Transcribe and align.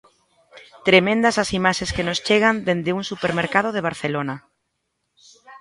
Tremendas 0.87 1.35
as 1.43 1.49
imaxes 1.59 1.93
que 1.95 2.05
nos 2.07 2.21
chegan 2.27 2.55
dende 2.67 2.95
un 2.99 3.03
supermercado 3.11 3.69
de 3.75 3.85
Barcelona. 3.87 4.35